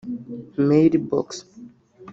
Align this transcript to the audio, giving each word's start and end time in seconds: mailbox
mailbox 0.67 1.31